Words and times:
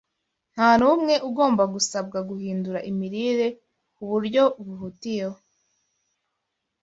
Nta 0.53 0.69
n’umwe 0.79 1.13
ugomba 1.29 1.63
gusabwa 1.73 2.17
guhindura 2.29 2.79
imirire 2.91 3.47
ku 3.95 4.03
buryo 4.09 4.43
buhutiyeho 4.65 5.37